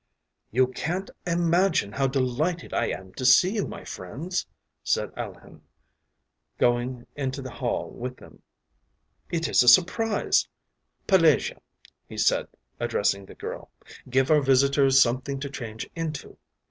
[0.49, 4.47] “You can’t imagine how delighted I am to see you, my friends,”
[4.83, 5.61] said Alehin,
[6.57, 8.41] going into the hall with them.
[9.29, 10.47] “It is a surprise!
[11.05, 11.59] Pelagea,”
[12.09, 12.47] he said,
[12.79, 13.69] addressing the girl,
[14.09, 16.35] “give our visitors something to change into.